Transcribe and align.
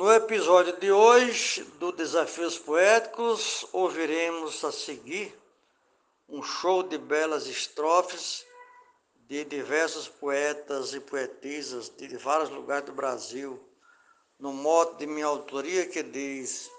No 0.00 0.10
episódio 0.10 0.80
de 0.80 0.90
hoje 0.90 1.62
do 1.78 1.92
Desafios 1.92 2.58
Poéticos, 2.58 3.66
ouviremos 3.70 4.64
a 4.64 4.72
seguir 4.72 5.38
um 6.26 6.42
show 6.42 6.82
de 6.82 6.96
belas 6.96 7.46
estrofes 7.46 8.46
de 9.28 9.44
diversos 9.44 10.08
poetas 10.08 10.94
e 10.94 11.00
poetisas 11.00 11.90
de 11.90 12.16
vários 12.16 12.48
lugares 12.48 12.86
do 12.86 12.94
Brasil, 12.94 13.62
no 14.38 14.54
modo 14.54 14.96
de 14.96 15.06
minha 15.06 15.26
autoria 15.26 15.86
que 15.86 16.02
diz: 16.02 16.70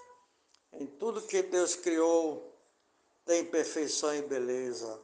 Em 0.72 0.84
tudo 0.84 1.22
que 1.22 1.42
Deus 1.44 1.76
criou 1.76 2.52
tem 3.24 3.44
perfeição 3.44 4.12
e 4.16 4.22
beleza. 4.22 5.00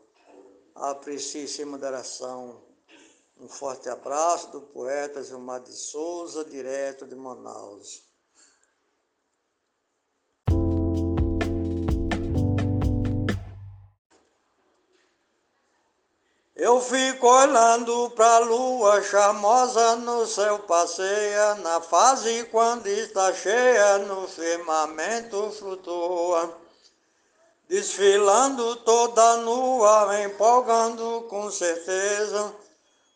Aprecie 0.74 1.46
sem 1.46 1.64
moderação. 1.64 2.66
Um 3.36 3.48
forte 3.48 3.88
abraço 3.88 4.50
do 4.50 4.60
poeta 4.60 5.22
Gilmar 5.22 5.60
de 5.60 5.72
Souza, 5.72 6.44
direto 6.44 7.06
de 7.06 7.14
Manaus. 7.14 8.07
Eu 16.58 16.80
fico 16.80 17.28
olhando 17.28 18.10
pra 18.16 18.40
lua 18.40 19.00
charmosa 19.00 19.94
no 19.94 20.26
céu 20.26 20.58
passeia, 20.58 21.54
na 21.54 21.80
fase 21.80 22.48
quando 22.50 22.88
está 22.88 23.32
cheia, 23.32 23.98
no 23.98 24.26
firmamento 24.26 25.52
flutua. 25.52 26.52
Desfilando 27.68 28.74
toda 28.74 29.36
nua, 29.36 30.20
empolgando 30.24 31.28
com 31.30 31.48
certeza, 31.48 32.52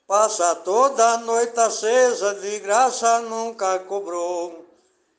passa 0.06 0.55
toda 0.55 1.16
noite 1.16 1.59
acesa, 1.59 2.34
de 2.34 2.61
graça 2.61 3.19
nunca 3.22 3.77
cobrou. 3.80 4.64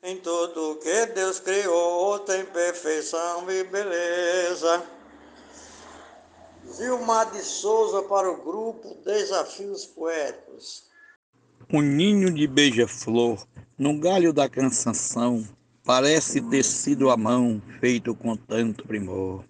Em 0.02 0.16
tudo 0.16 0.80
que 0.82 1.08
Deus 1.08 1.42
criou 1.42 2.20
tem 2.20 2.46
perfeição 2.46 3.52
e 3.52 3.66
beleza. 3.66 4.93
Zilmar 6.76 7.32
de 7.32 7.44
Souza 7.44 8.02
para 8.02 8.32
o 8.32 8.44
grupo 8.44 8.98
Desafios 9.06 9.86
Poéticos. 9.86 10.86
Um 11.72 11.82
ninho 11.82 12.34
de 12.34 12.48
beija-flor 12.48 13.46
no 13.78 14.00
galho 14.00 14.34
da 14.34 14.50
canção 14.50 15.48
parece 15.86 16.42
tecido 16.42 17.12
à 17.12 17.18
mão, 17.18 17.62
feito 17.80 18.16
com 18.16 18.36
tanto 18.36 18.88
primor. 18.88 19.44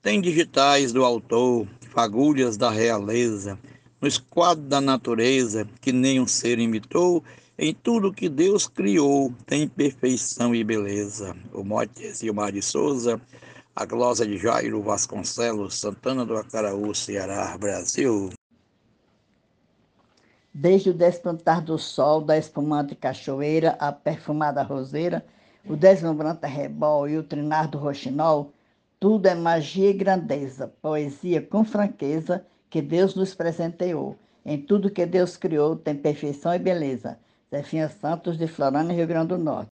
Tem 0.00 0.20
digitais 0.20 0.92
do 0.92 1.04
autor, 1.04 1.66
fagulhas 1.90 2.56
da 2.56 2.70
realeza, 2.70 3.58
no 4.00 4.06
esquadro 4.06 4.62
da 4.62 4.80
natureza 4.80 5.68
que 5.80 5.90
nem 5.90 6.20
um 6.20 6.26
ser 6.26 6.60
imitou, 6.60 7.24
em 7.58 7.74
tudo 7.74 8.12
que 8.12 8.28
Deus 8.28 8.68
criou 8.68 9.34
tem 9.44 9.66
perfeição 9.66 10.54
e 10.54 10.62
beleza. 10.62 11.36
O 11.52 11.64
mote 11.64 12.08
Zilmar 12.12 12.52
de 12.52 12.62
Souza, 12.62 13.20
a 13.76 13.84
glosa 13.84 14.24
de 14.24 14.38
Jairo 14.38 14.80
Vasconcelos, 14.80 15.74
Santana 15.74 16.24
do 16.24 16.36
Acaraú, 16.36 16.94
Ceará, 16.94 17.56
Brasil. 17.58 18.30
Desde 20.52 20.90
o 20.90 20.94
despontar 20.94 21.60
do 21.60 21.76
sol, 21.76 22.20
da 22.20 22.38
espumante 22.38 22.94
cachoeira, 22.94 23.76
a 23.80 23.90
perfumada 23.90 24.62
roseira, 24.62 25.24
o 25.66 25.74
deslumbrante 25.74 26.46
rebol 26.46 27.08
e 27.08 27.18
o 27.18 27.24
trinar 27.24 27.68
do 27.68 27.78
roxinol, 27.78 28.52
tudo 29.00 29.26
é 29.26 29.34
magia 29.34 29.90
e 29.90 29.94
grandeza, 29.94 30.72
poesia 30.80 31.42
com 31.42 31.64
franqueza 31.64 32.46
que 32.70 32.80
Deus 32.80 33.16
nos 33.16 33.34
presenteou. 33.34 34.16
Em 34.46 34.60
tudo 34.60 34.90
que 34.90 35.04
Deus 35.04 35.36
criou 35.36 35.74
tem 35.74 35.96
perfeição 35.96 36.54
e 36.54 36.58
beleza. 36.60 37.18
Zefinha 37.50 37.88
Santos, 37.88 38.38
de 38.38 38.46
Florânia, 38.46 38.94
Rio 38.94 39.06
Grande 39.06 39.28
do 39.28 39.38
Norte 39.38 39.73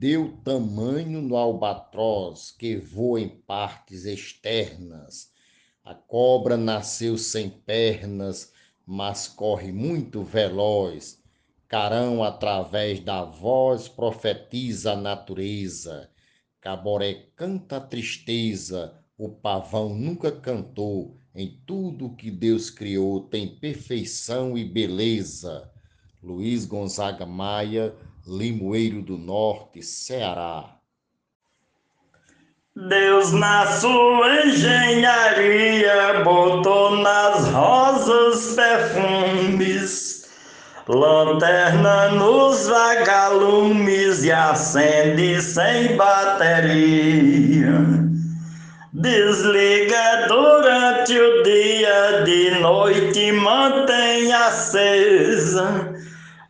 deu 0.00 0.32
tamanho 0.42 1.20
no 1.20 1.36
albatroz 1.36 2.50
que 2.52 2.74
voa 2.74 3.20
em 3.20 3.28
partes 3.28 4.06
externas. 4.06 5.30
A 5.84 5.92
cobra 5.92 6.56
nasceu 6.56 7.18
sem 7.18 7.50
pernas, 7.50 8.50
mas 8.86 9.28
corre 9.28 9.70
muito 9.70 10.22
veloz. 10.22 11.22
Carão, 11.68 12.24
através 12.24 13.00
da 13.00 13.24
voz, 13.24 13.88
profetiza 13.88 14.92
a 14.92 14.96
natureza. 14.96 16.08
Caboré 16.62 17.26
canta 17.36 17.76
a 17.76 17.80
tristeza, 17.80 18.94
o 19.18 19.28
pavão 19.28 19.90
nunca 19.94 20.32
cantou. 20.32 21.18
Em 21.34 21.60
tudo 21.66 22.16
que 22.16 22.30
Deus 22.30 22.70
criou 22.70 23.24
tem 23.24 23.46
perfeição 23.46 24.56
e 24.56 24.64
beleza. 24.64 25.70
Luiz 26.22 26.64
Gonzaga 26.64 27.26
Maia, 27.26 27.94
Limoeiro 28.26 29.00
do 29.00 29.16
Norte, 29.16 29.82
Ceará. 29.82 30.76
Deus 32.76 33.32
na 33.32 33.66
sua 33.66 34.44
engenharia 34.44 36.22
botou 36.22 36.98
nas 36.98 37.48
rosas 37.48 38.54
perfumes, 38.54 40.28
lanterna 40.86 42.10
nos 42.10 42.68
vagalumes 42.68 44.22
e 44.24 44.30
acende 44.30 45.40
sem 45.40 45.96
bateria. 45.96 47.80
Desliga 48.92 50.26
durante 50.28 51.18
o 51.18 51.42
dia, 51.42 52.22
de 52.24 52.50
noite 52.60 53.32
mantém 53.32 54.32
acesa 54.32 55.90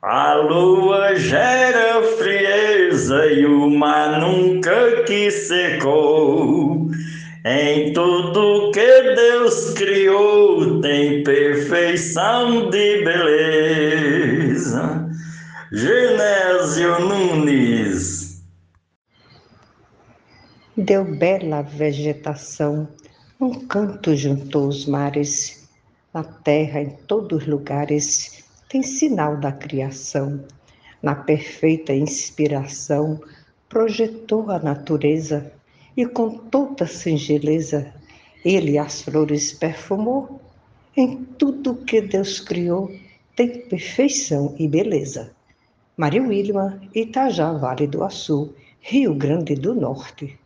a 0.03 0.34
lua 0.34 1.15
gera 1.15 2.03
frieza 2.16 3.27
e 3.27 3.44
o 3.44 3.69
mar 3.69 4.19
nunca 4.19 5.05
que 5.05 5.31
secou. 5.31 6.91
Em 7.44 7.93
tudo 7.93 8.71
que 8.72 9.15
Deus 9.15 9.75
criou 9.75 10.81
tem 10.81 11.22
perfeição 11.22 12.71
de 12.71 13.05
beleza. 13.05 15.11
Genésio 15.71 16.99
Nunes. 17.00 18.43
Deu 20.77 21.05
bela 21.05 21.61
vegetação, 21.61 22.88
um 23.38 23.67
canto 23.67 24.17
juntou 24.17 24.69
os 24.69 24.87
mares, 24.87 25.69
na 26.12 26.25
terra 26.25 26.81
em 26.81 26.91
todos 27.06 27.47
lugares 27.47 28.40
tem 28.70 28.84
sinal 28.84 29.36
da 29.36 29.50
criação. 29.50 30.44
Na 31.03 31.16
perfeita 31.16 31.92
inspiração, 31.92 33.20
projetou 33.69 34.48
a 34.48 34.60
natureza 34.60 35.53
e 35.97 36.06
com 36.06 36.38
toda 36.38 36.86
singeleza 36.86 37.92
ele 38.44 38.78
as 38.78 39.03
flores 39.03 39.53
perfumou. 39.53 40.41
Em 40.97 41.25
tudo 41.25 41.84
que 41.84 42.00
Deus 42.00 42.38
criou 42.38 42.94
tem 43.34 43.66
perfeição 43.66 44.54
e 44.56 44.69
beleza. 44.69 45.32
Maria 45.97 46.22
Wilma, 46.22 46.81
Itajá, 46.94 47.52
Vale 47.52 47.88
do 47.88 48.04
Açu, 48.04 48.54
Rio 48.81 49.14
Grande 49.14 49.56
do 49.56 49.75
Norte. 49.75 50.38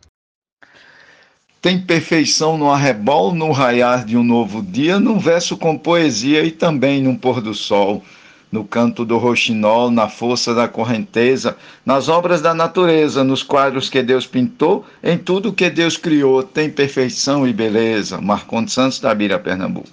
Tem 1.65 1.79
perfeição 1.79 2.59
no 2.59 2.69
arrebol, 2.69 3.33
no 3.33 3.51
raiar 3.51 4.05
de 4.05 4.15
um 4.15 4.23
novo 4.23 4.61
dia, 4.61 4.99
num 4.99 5.17
verso 5.17 5.57
com 5.57 5.75
poesia 5.75 6.43
e 6.43 6.51
também 6.51 7.01
num 7.01 7.15
pôr 7.15 7.41
do 7.41 7.55
sol, 7.55 8.03
no 8.51 8.63
canto 8.63 9.03
do 9.03 9.17
roxinol, 9.17 9.89
na 9.89 10.07
força 10.07 10.53
da 10.53 10.67
correnteza, 10.67 11.57
nas 11.83 12.07
obras 12.07 12.39
da 12.39 12.53
natureza, 12.53 13.23
nos 13.23 13.41
quadros 13.41 13.89
que 13.89 14.03
Deus 14.03 14.27
pintou, 14.27 14.85
em 15.03 15.17
tudo 15.17 15.51
que 15.51 15.67
Deus 15.67 15.97
criou, 15.97 16.43
tem 16.43 16.69
perfeição 16.69 17.47
e 17.47 17.51
beleza. 17.51 18.21
Marcondes 18.21 18.75
Santos 18.75 18.99
da 18.99 19.11
Bira, 19.15 19.39
Pernambuco. 19.39 19.89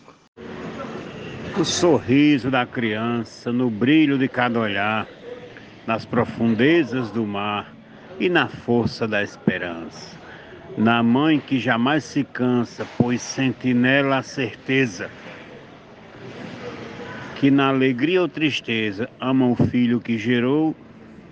O 1.58 1.64
sorriso 1.64 2.50
da 2.50 2.66
criança, 2.66 3.50
no 3.50 3.70
brilho 3.70 4.18
de 4.18 4.28
cada 4.28 4.60
olhar, 4.60 5.06
nas 5.86 6.04
profundezas 6.04 7.10
do 7.10 7.26
mar 7.26 7.72
e 8.20 8.28
na 8.28 8.46
força 8.46 9.08
da 9.08 9.22
esperança 9.22 10.20
na 10.76 11.02
mãe 11.02 11.38
que 11.38 11.58
jamais 11.58 12.04
se 12.04 12.24
cansa, 12.24 12.86
pois 12.96 13.20
sente 13.20 13.74
nela 13.74 14.18
a 14.18 14.22
certeza 14.22 15.10
que 17.36 17.50
na 17.50 17.68
alegria 17.68 18.22
ou 18.22 18.28
tristeza 18.28 19.10
ama 19.20 19.48
o 19.48 19.56
filho 19.56 20.00
que 20.00 20.16
gerou, 20.16 20.76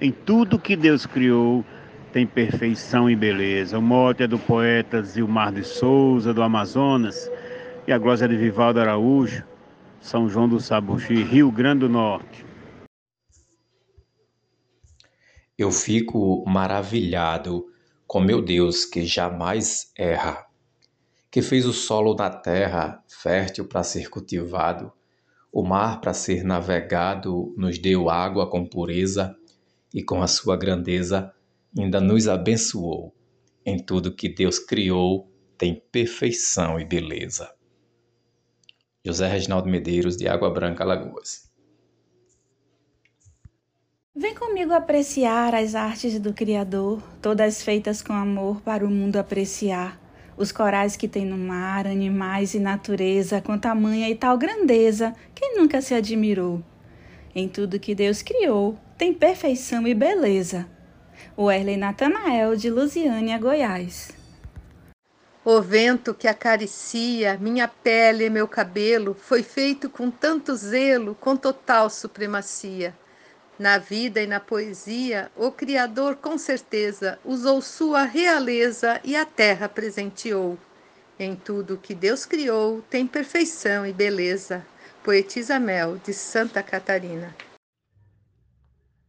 em 0.00 0.10
tudo 0.10 0.58
que 0.58 0.74
Deus 0.74 1.06
criou 1.06 1.64
tem 2.12 2.26
perfeição 2.26 3.08
e 3.08 3.14
beleza. 3.14 3.78
O 3.78 3.82
mote 3.82 4.24
é 4.24 4.26
do 4.26 4.38
poeta 4.38 5.00
Zilmar 5.02 5.52
de 5.52 5.62
Souza, 5.62 6.34
do 6.34 6.42
Amazonas, 6.42 7.30
e 7.86 7.92
a 7.92 7.98
glória 7.98 8.24
é 8.24 8.28
de 8.28 8.36
Vivaldo 8.36 8.80
Araújo, 8.80 9.44
São 10.00 10.28
João 10.28 10.48
do 10.48 10.58
Sabuxi, 10.58 11.22
Rio 11.22 11.50
Grande 11.50 11.80
do 11.80 11.88
Norte. 11.88 12.44
Eu 15.56 15.70
fico 15.70 16.44
maravilhado 16.48 17.66
com 18.10 18.18
meu 18.18 18.42
Deus 18.42 18.84
que 18.84 19.04
jamais 19.06 19.92
erra, 19.96 20.44
que 21.30 21.40
fez 21.40 21.64
o 21.64 21.72
solo 21.72 22.12
da 22.12 22.28
terra 22.28 23.00
fértil 23.06 23.68
para 23.68 23.84
ser 23.84 24.10
cultivado, 24.10 24.92
o 25.52 25.62
mar 25.62 26.00
para 26.00 26.12
ser 26.12 26.42
navegado, 26.42 27.54
nos 27.56 27.78
deu 27.78 28.10
água 28.10 28.50
com 28.50 28.66
pureza, 28.66 29.36
e 29.94 30.02
com 30.02 30.20
a 30.20 30.26
sua 30.26 30.56
grandeza 30.56 31.32
ainda 31.78 32.00
nos 32.00 32.26
abençoou. 32.26 33.14
Em 33.64 33.78
tudo 33.78 34.12
que 34.12 34.28
Deus 34.28 34.58
criou 34.58 35.30
tem 35.56 35.80
perfeição 35.92 36.80
e 36.80 36.84
beleza. 36.84 37.54
José 39.04 39.28
Reginaldo 39.28 39.68
Medeiros, 39.68 40.16
de 40.16 40.26
Água 40.26 40.50
Branca, 40.50 40.82
Alagoas. 40.82 41.48
Vem 44.12 44.34
comigo 44.34 44.74
apreciar 44.74 45.54
as 45.54 45.76
artes 45.76 46.18
do 46.18 46.34
Criador, 46.34 47.00
todas 47.22 47.62
feitas 47.62 48.02
com 48.02 48.12
amor 48.12 48.60
para 48.60 48.84
o 48.84 48.90
mundo 48.90 49.16
apreciar. 49.16 50.00
Os 50.36 50.50
corais 50.50 50.96
que 50.96 51.06
tem 51.06 51.24
no 51.24 51.38
mar, 51.38 51.86
animais 51.86 52.52
e 52.52 52.58
natureza, 52.58 53.40
com 53.40 53.56
tamanha 53.56 54.10
e 54.10 54.16
tal 54.16 54.36
grandeza, 54.36 55.14
quem 55.32 55.56
nunca 55.56 55.80
se 55.80 55.94
admirou? 55.94 56.60
Em 57.32 57.48
tudo 57.48 57.78
que 57.78 57.94
Deus 57.94 58.20
criou, 58.20 58.76
tem 58.98 59.14
perfeição 59.14 59.86
e 59.86 59.94
beleza. 59.94 60.66
O 61.36 61.48
Erley 61.48 61.76
Natanael, 61.76 62.56
de 62.56 62.68
Lusiânia, 62.68 63.38
Goiás. 63.38 64.10
O 65.44 65.62
vento 65.62 66.12
que 66.14 66.26
acaricia 66.26 67.38
minha 67.38 67.68
pele 67.68 68.24
e 68.24 68.30
meu 68.30 68.48
cabelo 68.48 69.14
foi 69.14 69.44
feito 69.44 69.88
com 69.88 70.10
tanto 70.10 70.52
zelo, 70.56 71.14
com 71.14 71.36
total 71.36 71.88
supremacia. 71.88 72.92
Na 73.60 73.76
vida 73.76 74.22
e 74.22 74.26
na 74.26 74.40
poesia, 74.40 75.30
o 75.36 75.52
Criador 75.52 76.16
com 76.16 76.38
certeza 76.38 77.18
usou 77.22 77.60
sua 77.60 78.04
realeza 78.04 78.98
e 79.04 79.14
a 79.14 79.26
terra 79.26 79.68
presenteou. 79.68 80.56
Em 81.18 81.36
tudo 81.36 81.76
que 81.76 81.94
Deus 81.94 82.24
criou 82.24 82.80
tem 82.88 83.06
perfeição 83.06 83.84
e 83.84 83.92
beleza. 83.92 84.66
Poetisa 85.04 85.60
Mel, 85.60 85.98
de 85.98 86.14
Santa 86.14 86.62
Catarina. 86.62 87.36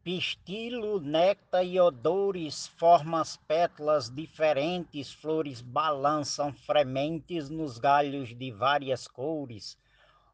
Pistilo, 0.03 0.99
néctar 0.99 1.65
e 1.65 1.79
odores, 1.79 2.67
formas 2.75 3.37
pétalas 3.47 4.09
diferentes, 4.09 5.13
flores 5.13 5.61
balançam 5.61 6.51
frementes 6.51 7.49
nos 7.49 7.77
galhos 7.77 8.37
de 8.37 8.51
várias 8.51 9.07
cores. 9.07 9.77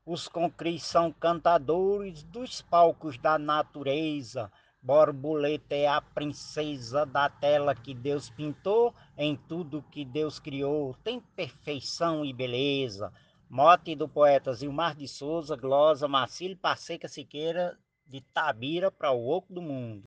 Os 0.10 0.26
concris 0.30 0.84
são 0.84 1.12
cantadores 1.12 2.24
dos 2.24 2.62
palcos 2.62 3.18
da 3.18 3.38
natureza. 3.38 4.50
Borboleta 4.82 5.76
é 5.76 5.86
a 5.86 6.00
princesa 6.00 7.06
da 7.06 7.30
tela 7.30 7.76
que 7.76 7.94
Deus 7.94 8.30
pintou, 8.30 8.96
em 9.18 9.36
tudo 9.36 9.84
que 9.92 10.06
Deus 10.06 10.40
criou 10.40 10.96
tem 11.04 11.20
perfeição 11.36 12.24
e 12.24 12.32
beleza. 12.32 13.12
Mote 13.50 13.98
do 13.98 14.08
poeta 14.08 14.54
Zilmar 14.54 14.96
de 14.96 15.10
Souza, 15.10 15.58
glosa 15.58 16.08
Marcílio 16.08 16.56
Passeca 16.56 17.10
Siqueira, 17.10 17.78
de 18.06 18.22
Tabira 18.34 18.90
para 18.90 19.12
o 19.12 19.28
oco 19.28 19.52
do 19.52 19.62
mundo. 19.62 20.04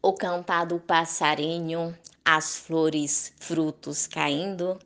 O 0.00 0.14
cantar 0.14 0.64
do 0.64 0.80
passarinho, 0.80 1.94
as 2.24 2.56
flores, 2.56 3.34
frutos 3.38 4.06
caindo, 4.06 4.78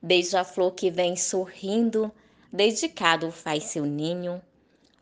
beija-flor 0.00 0.70
que 0.70 0.88
vem 0.88 1.16
sorrindo, 1.16 2.12
dedicado 2.52 3.32
faz 3.32 3.64
seu 3.64 3.86
ninho, 3.86 4.42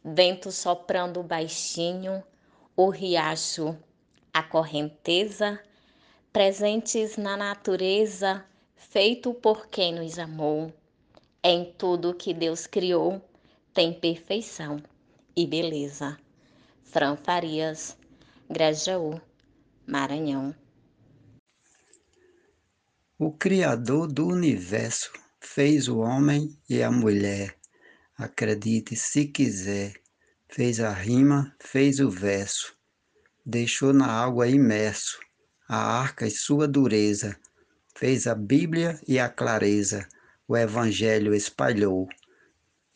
vento 0.05 0.53
soprando 0.53 1.23
baixinho, 1.23 2.23
o 2.77 2.89
riacho, 2.89 3.77
a 4.33 4.43
correnteza, 4.43 5.61
presentes 6.33 7.17
na 7.17 7.37
natureza, 7.37 8.45
feito 8.77 9.35
por 9.35 9.67
quem 9.67 9.95
nos 9.95 10.19
amou. 10.19 10.73
Em 11.43 11.73
tudo 11.77 12.15
que 12.15 12.33
Deus 12.33 12.67
criou, 12.67 13.21
tem 13.75 13.93
perfeição 13.93 14.81
e 15.35 15.47
beleza. 15.47 16.17
Fran 16.85 17.17
Farias, 17.17 17.97
Grajaú, 18.49 19.21
Maranhão. 19.87 20.55
O 23.19 23.31
Criador 23.33 24.07
do 24.07 24.27
universo 24.27 25.20
fez 25.55 25.89
o 25.89 25.99
homem 25.99 26.57
e 26.69 26.81
a 26.81 26.93
mulher. 26.93 27.57
Acredite 28.17 28.95
se 28.95 29.25
quiser, 29.25 29.95
fez 30.49 30.79
a 30.79 30.93
rima, 30.93 31.53
fez 31.59 31.99
o 31.99 32.09
verso, 32.09 32.77
deixou 33.45 33.93
na 33.93 34.07
água 34.07 34.47
imerso 34.47 35.19
a 35.69 35.77
arca 35.77 36.25
e 36.25 36.31
sua 36.31 36.69
dureza, 36.69 37.37
fez 37.97 38.29
a 38.29 38.35
Bíblia 38.35 39.01
e 39.09 39.19
a 39.19 39.29
clareza, 39.29 40.09
o 40.47 40.57
Evangelho 40.57 41.35
espalhou. 41.35 42.07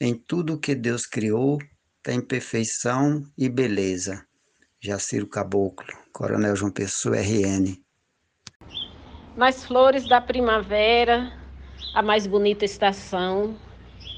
Em 0.00 0.14
tudo 0.14 0.60
que 0.60 0.76
Deus 0.76 1.06
criou, 1.06 1.58
tem 2.04 2.20
perfeição 2.20 3.24
e 3.36 3.48
beleza. 3.48 4.24
Jaciro 4.80 5.26
Caboclo, 5.26 5.92
Coronel 6.12 6.54
João 6.54 6.70
Pessoa, 6.70 7.16
RN. 7.16 7.82
Nas 9.36 9.64
flores 9.64 10.08
da 10.08 10.20
primavera, 10.20 11.43
a 11.92 12.02
mais 12.02 12.26
bonita 12.26 12.64
estação, 12.64 13.56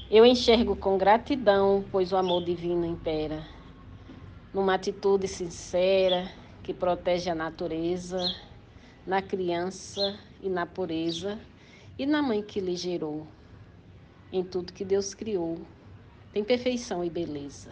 eu 0.09 0.25
enxergo 0.25 0.75
com 0.75 0.97
gratidão, 0.97 1.83
pois 1.91 2.11
o 2.11 2.17
amor 2.17 2.43
divino 2.43 2.85
impera. 2.85 3.45
Numa 4.53 4.75
atitude 4.75 5.27
sincera 5.27 6.31
que 6.63 6.73
protege 6.73 7.29
a 7.29 7.35
natureza, 7.35 8.33
na 9.05 9.21
criança 9.21 10.17
e 10.41 10.49
na 10.49 10.65
pureza, 10.65 11.39
e 11.97 12.05
na 12.05 12.21
mãe 12.21 12.41
que 12.41 12.59
lhe 12.59 12.75
gerou. 12.75 13.27
Em 14.31 14.43
tudo 14.43 14.73
que 14.73 14.85
Deus 14.85 15.13
criou, 15.13 15.59
tem 16.31 16.43
perfeição 16.43 17.03
e 17.03 17.09
beleza. 17.09 17.71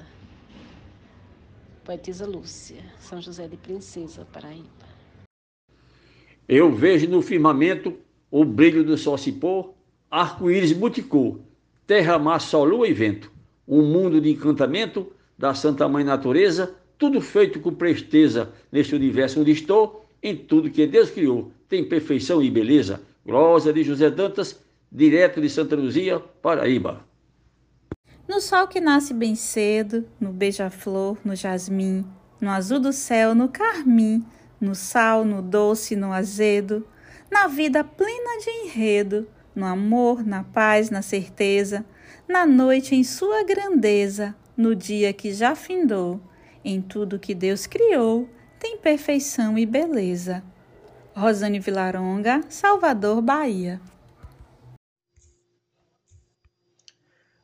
Poetisa 1.83 2.25
Lúcia, 2.25 2.81
São 2.97 3.21
José 3.21 3.47
de 3.47 3.57
Princesa, 3.57 4.25
Paraíba. 4.33 4.65
Eu 6.47 6.71
vejo 6.71 7.07
no 7.07 7.21
firmamento 7.21 7.95
o 8.31 8.43
brilho 8.43 8.83
do 8.83 8.97
sol 8.97 9.17
se 9.17 9.31
pôr, 9.31 9.74
arco-íris 10.15 10.71
multicor, 10.71 11.39
terra, 11.85 12.17
mar, 12.17 12.39
sol, 12.39 12.63
lua 12.63 12.87
e 12.87 12.93
vento, 12.93 13.29
um 13.67 13.81
mundo 13.81 14.21
de 14.21 14.31
encantamento 14.31 15.11
da 15.37 15.53
Santa 15.53 15.89
Mãe 15.89 16.05
Natureza, 16.05 16.73
tudo 16.97 17.19
feito 17.19 17.59
com 17.59 17.73
presteza 17.73 18.53
neste 18.71 18.95
universo 18.95 19.41
onde 19.41 19.51
estou, 19.51 20.05
em 20.23 20.33
tudo 20.33 20.71
que 20.71 20.87
Deus 20.87 21.09
criou, 21.09 21.51
tem 21.67 21.83
perfeição 21.83 22.41
e 22.41 22.49
beleza. 22.49 23.01
Glória 23.25 23.73
de 23.73 23.83
José 23.83 24.09
Dantas, 24.09 24.57
direto 24.89 25.41
de 25.41 25.49
Santa 25.49 25.75
Luzia, 25.75 26.17
Paraíba. 26.41 27.05
No 28.25 28.39
sol 28.39 28.69
que 28.69 28.79
nasce 28.79 29.13
bem 29.13 29.35
cedo, 29.35 30.05
no 30.17 30.31
beija-flor, 30.31 31.17
no 31.25 31.35
jasmim, 31.35 32.05
no 32.39 32.49
azul 32.49 32.79
do 32.79 32.93
céu, 32.93 33.35
no 33.35 33.49
carmim, 33.49 34.25
no 34.61 34.75
sal, 34.75 35.25
no 35.25 35.41
doce, 35.41 35.93
no 35.93 36.13
azedo, 36.13 36.87
na 37.29 37.47
vida 37.47 37.83
plena 37.83 38.39
de 38.39 38.49
enredo, 38.65 39.27
no 39.55 39.65
amor, 39.65 40.25
na 40.25 40.43
paz, 40.43 40.89
na 40.89 41.01
certeza, 41.01 41.85
na 42.27 42.45
noite 42.45 42.95
em 42.95 43.03
sua 43.03 43.43
grandeza, 43.43 44.35
no 44.57 44.75
dia 44.75 45.13
que 45.13 45.33
já 45.33 45.55
findou, 45.55 46.19
em 46.63 46.81
tudo 46.81 47.19
que 47.19 47.33
Deus 47.33 47.65
criou, 47.65 48.29
tem 48.59 48.77
perfeição 48.77 49.57
e 49.57 49.65
beleza. 49.65 50.43
Rosane 51.15 51.59
Vilaronga, 51.59 52.41
Salvador, 52.49 53.21
Bahia. 53.21 53.79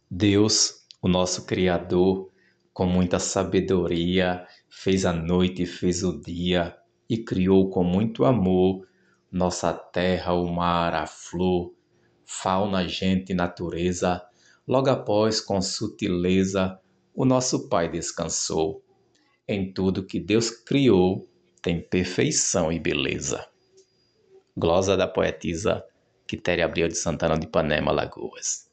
Deus, 0.09 0.85
o 1.01 1.07
nosso 1.07 1.45
Criador, 1.45 2.29
com 2.73 2.85
muita 2.85 3.17
sabedoria, 3.19 4.45
fez 4.69 5.05
a 5.05 5.13
noite 5.13 5.63
e 5.63 5.65
fez 5.65 6.03
o 6.03 6.19
dia, 6.19 6.75
e 7.09 7.17
criou 7.17 7.69
com 7.69 7.83
muito 7.83 8.25
amor 8.25 8.85
nossa 9.31 9.73
terra, 9.73 10.33
o 10.33 10.45
mar, 10.51 10.93
a 10.93 11.07
flor, 11.07 11.73
fauna, 12.31 12.87
gente 12.87 13.33
natureza. 13.33 14.21
Logo 14.67 14.89
após, 14.89 15.41
com 15.41 15.61
sutileza, 15.61 16.79
o 17.13 17.25
nosso 17.25 17.67
Pai 17.67 17.89
descansou. 17.89 18.83
Em 19.47 19.73
tudo 19.73 20.05
que 20.05 20.19
Deus 20.19 20.49
criou, 20.49 21.27
tem 21.61 21.81
perfeição 21.81 22.71
e 22.71 22.79
beleza. 22.79 23.45
Glosa 24.55 24.95
da 24.95 25.07
poetisa 25.07 25.83
Quitéria 26.27 26.65
Abreu 26.65 26.87
de 26.87 26.97
Santana 26.97 27.37
de 27.37 27.45
Ipanema, 27.45 27.91
Lagoas. 27.91 28.71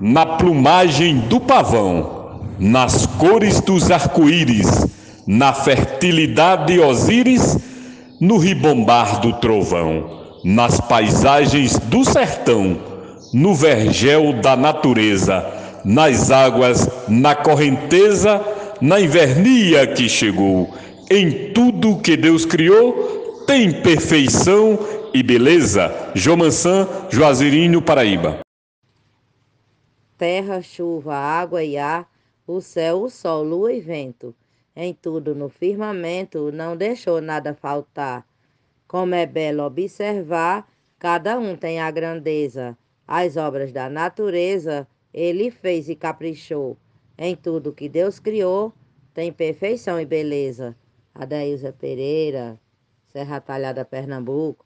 na 0.00 0.24
plumagem 0.24 1.18
do 1.20 1.40
pavão, 1.40 2.40
nas 2.58 3.06
cores 3.06 3.60
dos 3.60 3.90
arco-íris, 3.90 4.86
na 5.26 5.52
fertilidade 5.52 6.72
de 6.72 6.80
Osíris, 6.80 7.58
no 8.20 8.38
ribombar 8.38 9.20
do 9.20 9.32
trovão, 9.40 10.27
nas 10.44 10.80
paisagens 10.80 11.78
do 11.78 12.04
sertão, 12.04 12.78
no 13.32 13.54
vergel 13.54 14.32
da 14.34 14.56
natureza, 14.56 15.44
nas 15.84 16.30
águas, 16.30 16.88
na 17.08 17.34
correnteza, 17.34 18.44
na 18.80 19.00
invernia 19.00 19.86
que 19.86 20.08
chegou, 20.08 20.74
em 21.10 21.52
tudo 21.52 21.98
que 21.98 22.16
Deus 22.16 22.44
criou, 22.44 23.44
tem 23.46 23.70
perfeição 23.82 24.78
e 25.14 25.22
beleza. 25.22 25.92
Jomansan, 26.14 26.86
Juazeirinho, 27.10 27.80
Paraíba 27.80 28.40
terra, 30.18 30.60
chuva, 30.60 31.14
água 31.14 31.62
e 31.62 31.78
ar, 31.78 32.10
o 32.46 32.60
céu, 32.60 33.02
o 33.04 33.08
sol, 33.08 33.44
lua 33.44 33.72
e 33.72 33.80
vento. 33.80 34.34
em 34.74 34.94
tudo 34.94 35.34
no 35.34 35.48
firmamento, 35.48 36.52
não 36.52 36.76
deixou 36.76 37.20
nada 37.20 37.52
faltar. 37.52 38.24
Como 38.88 39.14
é 39.14 39.26
belo 39.26 39.64
observar, 39.64 40.66
cada 40.98 41.38
um 41.38 41.54
tem 41.54 41.78
a 41.78 41.90
grandeza. 41.90 42.74
As 43.06 43.36
obras 43.36 43.70
da 43.70 43.90
natureza 43.90 44.88
ele 45.12 45.50
fez 45.50 45.90
e 45.90 45.94
caprichou. 45.94 46.74
Em 47.18 47.36
tudo 47.36 47.74
que 47.74 47.86
Deus 47.86 48.18
criou, 48.18 48.72
tem 49.12 49.30
perfeição 49.30 50.00
e 50.00 50.06
beleza. 50.06 50.74
Adaísa 51.14 51.70
Pereira, 51.70 52.58
Serra 53.12 53.40
Talhada, 53.40 53.84
Pernambuco. 53.84 54.64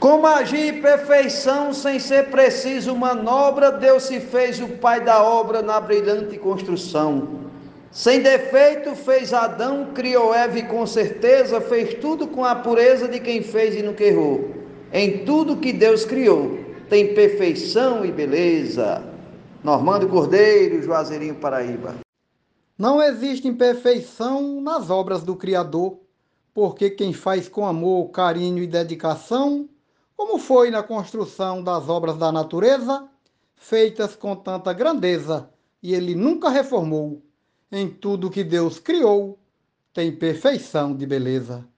Com 0.00 0.20
magia 0.20 0.66
e 0.66 0.80
perfeição, 0.80 1.72
sem 1.72 2.00
ser 2.00 2.28
preciso 2.28 2.96
manobra, 2.96 3.70
Deus 3.70 4.04
se 4.04 4.18
fez 4.18 4.60
o 4.60 4.68
pai 4.78 5.04
da 5.04 5.22
obra 5.22 5.62
na 5.62 5.80
brilhante 5.80 6.38
construção. 6.38 7.47
Sem 7.90 8.20
defeito 8.20 8.94
fez 8.94 9.32
Adão, 9.32 9.92
criou 9.94 10.34
Eva 10.34 10.58
e 10.58 10.66
com 10.66 10.86
certeza 10.86 11.60
fez 11.60 11.94
tudo 11.94 12.28
com 12.28 12.44
a 12.44 12.54
pureza 12.54 13.08
de 13.08 13.18
quem 13.18 13.42
fez 13.42 13.74
e 13.74 13.82
nunca 13.82 14.04
errou. 14.04 14.54
Em 14.92 15.24
tudo 15.24 15.56
que 15.56 15.72
Deus 15.72 16.04
criou, 16.04 16.58
tem 16.88 17.14
perfeição 17.14 18.04
e 18.04 18.12
beleza. 18.12 19.02
Normando 19.64 20.08
Cordeiro, 20.08 20.82
Juazeirinho 20.82 21.34
Paraíba. 21.36 21.96
Não 22.76 23.02
existe 23.02 23.48
imperfeição 23.48 24.60
nas 24.60 24.90
obras 24.90 25.22
do 25.22 25.34
Criador, 25.34 25.98
porque 26.54 26.90
quem 26.90 27.12
faz 27.12 27.48
com 27.48 27.66
amor, 27.66 28.10
carinho 28.10 28.62
e 28.62 28.66
dedicação, 28.66 29.68
como 30.16 30.38
foi 30.38 30.70
na 30.70 30.82
construção 30.82 31.62
das 31.62 31.88
obras 31.88 32.16
da 32.16 32.30
natureza, 32.30 33.08
feitas 33.56 34.14
com 34.14 34.36
tanta 34.36 34.72
grandeza, 34.72 35.48
e 35.82 35.94
ele 35.94 36.14
nunca 36.14 36.48
reformou. 36.48 37.22
Em 37.70 37.90
tudo 37.90 38.30
que 38.30 38.42
Deus 38.42 38.78
criou, 38.78 39.38
tem 39.92 40.10
perfeição 40.10 40.96
de 40.96 41.06
beleza. 41.06 41.68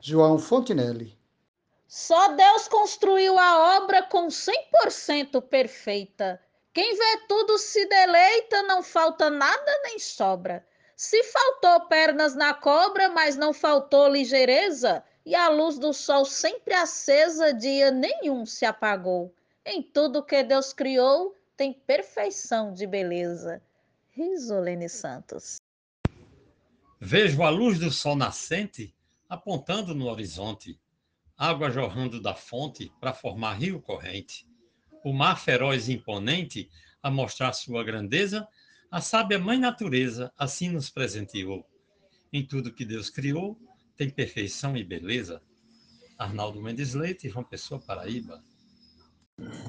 João 0.00 0.38
Fontinelli. 0.38 1.18
Só 1.86 2.28
Deus 2.28 2.66
construiu 2.66 3.38
a 3.38 3.76
obra 3.76 4.02
com 4.04 4.28
100% 4.28 5.42
perfeita. 5.42 6.40
Quem 6.72 6.96
vê 6.96 7.26
tudo 7.28 7.58
se 7.58 7.84
deleita, 7.84 8.62
não 8.62 8.82
falta 8.82 9.28
nada 9.28 9.80
nem 9.84 9.98
sobra. 9.98 10.66
Se 10.96 11.22
faltou 11.24 11.88
pernas 11.88 12.34
na 12.34 12.54
cobra, 12.54 13.10
mas 13.10 13.36
não 13.36 13.52
faltou 13.52 14.08
ligeireza, 14.08 15.04
e 15.26 15.34
a 15.34 15.50
luz 15.50 15.78
do 15.78 15.92
sol 15.92 16.24
sempre 16.24 16.72
acesa, 16.72 17.52
dia 17.52 17.90
nenhum 17.90 18.46
se 18.46 18.64
apagou. 18.64 19.34
Em 19.62 19.82
tudo 19.82 20.24
que 20.24 20.42
Deus 20.42 20.72
criou, 20.72 21.36
tem 21.54 21.74
perfeição 21.74 22.72
de 22.72 22.86
beleza. 22.86 23.62
Risolene 24.14 24.88
Santos. 24.88 25.56
Vejo 27.00 27.42
a 27.42 27.48
luz 27.48 27.78
do 27.78 27.90
sol 27.90 28.14
nascente 28.14 28.94
apontando 29.28 29.94
no 29.94 30.06
horizonte 30.06 30.78
água 31.36 31.70
jorrando 31.70 32.20
da 32.20 32.34
fonte 32.34 32.92
para 33.00 33.12
formar 33.12 33.54
rio 33.54 33.80
corrente. 33.80 34.46
O 35.02 35.12
mar 35.12 35.40
feroz 35.40 35.88
e 35.88 35.94
imponente 35.94 36.70
a 37.02 37.10
mostrar 37.10 37.52
sua 37.52 37.82
grandeza, 37.82 38.46
a 38.90 39.00
sábia 39.00 39.38
mãe 39.38 39.58
natureza 39.58 40.32
assim 40.38 40.68
nos 40.68 40.88
presenteou. 40.88 41.66
Em 42.32 42.46
tudo 42.46 42.72
que 42.72 42.84
Deus 42.84 43.10
criou, 43.10 43.58
tem 43.96 44.08
perfeição 44.08 44.76
e 44.76 44.84
beleza. 44.84 45.42
Arnaldo 46.16 46.62
Mendes 46.62 46.94
Leite, 46.94 47.28
João 47.28 47.44
Pessoa, 47.44 47.80
Paraíba. 47.80 48.40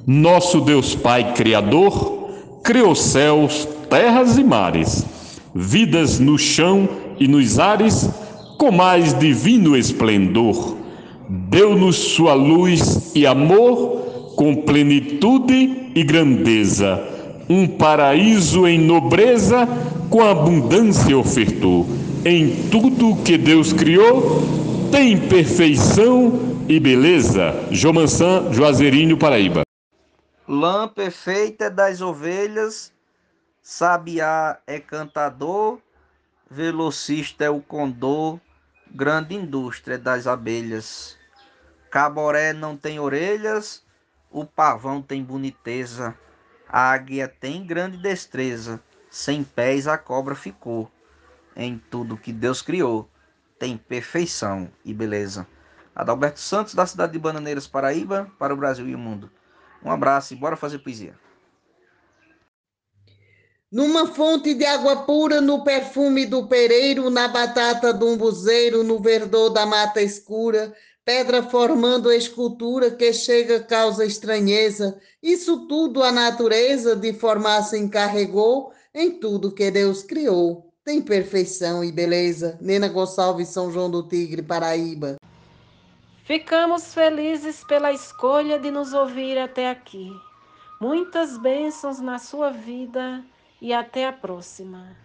Nosso 0.06 0.62
Deus 0.62 0.94
Pai 0.94 1.34
Criador 1.34 2.62
criou 2.64 2.96
céus, 2.96 3.66
terras 3.94 4.38
e 4.40 4.44
mares, 4.44 5.06
vidas 5.54 6.20
no 6.20 6.38
chão 6.38 6.90
e 7.20 7.28
nos 7.28 7.60
ares, 7.60 8.10
com 8.58 8.72
mais 8.72 9.18
divino 9.20 9.78
esplendor 9.78 10.78
deu-nos 11.30 11.96
sua 11.96 12.34
luz 12.34 13.12
e 13.16 13.26
amor 13.26 14.34
com 14.36 14.56
plenitude 14.56 15.92
e 15.96 16.04
grandeza. 16.04 17.02
Um 17.50 17.68
paraíso 17.68 18.68
em 18.68 18.80
nobreza 18.80 19.68
com 20.10 20.22
abundância 20.22 21.18
ofertou. 21.18 21.86
Em 22.26 22.70
tudo 22.70 23.22
que 23.24 23.38
Deus 23.38 23.74
criou, 23.74 24.42
tem 24.92 25.18
perfeição 25.18 26.40
e 26.68 26.80
beleza. 26.80 27.54
Jomansan, 27.72 28.52
Juazeirinho, 28.54 29.18
Paraíba. 29.18 29.64
Lã 30.48 30.88
perfeita 30.88 31.70
das 31.70 32.02
ovelhas, 32.02 32.93
sabiá 33.63 34.60
é 34.67 34.77
cantador, 34.77 35.79
velocista 36.51 37.46
é 37.46 37.50
o 37.50 37.62
condor, 37.62 38.38
grande 38.91 39.34
indústria 39.34 39.98
das 39.98 40.27
abelhas. 40.27 41.17
Caboré 41.89 42.51
não 42.51 42.75
tem 42.75 43.00
orelhas, 43.00 43.82
o 44.29 44.46
pavão 44.46 45.01
tem 45.01 45.24
boniteza, 45.24 46.13
a 46.67 46.91
águia 46.91 47.27
tem 47.27 47.65
grande 47.65 47.98
destreza, 47.98 48.84
sem 49.10 49.43
pés 49.43 49.88
a 49.88 49.98
cobra 49.98 50.36
ficou. 50.36 50.91
Em 51.55 51.77
tudo 51.77 52.17
que 52.17 52.34
Deus 52.34 52.62
criou, 52.62 53.10
tem 53.58 53.77
perfeição 53.77 54.70
e 54.84 54.93
beleza. 54.93 55.48
Adalberto 55.96 56.39
Santos, 56.39 56.74
da 56.74 56.86
cidade 56.86 57.13
de 57.13 57.20
Bananeiras, 57.20 57.67
Paraíba, 57.67 58.29
para 58.38 58.53
o 58.53 58.58
Brasil 58.58 58.89
e 58.89 58.96
o 58.96 59.00
mundo. 59.00 59.32
Um 59.82 59.91
abraço 59.91 60.34
e 60.34 60.38
bora 60.38 60.58
fazer 60.58 60.79
poesia. 60.79 61.15
Numa 63.74 64.06
fonte 64.06 64.53
de 64.53 64.63
água 64.63 64.98
pura, 64.98 65.42
no 65.42 65.63
perfume 65.63 66.27
do 66.27 66.46
pereiro, 66.46 67.10
na 67.10 67.27
batata 67.27 67.92
do 67.92 68.06
umbuzeiro, 68.06 68.84
no 68.84 69.00
verdor 69.00 69.50
da 69.50 69.65
mata 69.65 70.00
escura, 70.00 70.72
pedra 71.03 71.42
formando 71.42 72.08
a 72.08 72.15
escultura 72.15 72.92
que 72.92 73.12
chega 73.12 73.60
causa 73.62 74.06
estranheza. 74.06 75.01
Isso 75.24 75.65
tudo 75.65 76.03
a 76.03 76.12
natureza 76.12 76.96
de 76.96 77.13
formar 77.13 77.63
se 77.63 77.80
encarregou 77.80 78.72
em 78.94 79.10
tudo 79.10 79.51
que 79.51 79.72
Deus 79.72 80.03
criou. 80.03 80.72
Tem 80.86 81.01
perfeição 81.01 81.84
e 81.84 81.92
beleza. 81.92 82.60
Nena 82.62 82.88
Gonçalves, 82.88 83.48
São 83.48 83.72
João 83.72 83.89
do 83.89 84.08
Tigre, 84.08 84.44
Paraíba. 84.44 85.15
Ficamos 86.25 86.94
felizes 86.94 87.63
pela 87.63 87.92
escolha 87.92 88.60
de 88.60 88.70
nos 88.70 88.94
ouvir 88.94 89.39
até 89.39 89.68
aqui. 89.68 90.12
Muitas 90.80 91.39
bênçãos 91.39 92.00
na 92.00 92.20
sua 92.20 92.51
vida 92.51 93.25
e 93.63 93.72
até 93.72 94.05
a 94.05 94.12
próxima. 94.12 94.98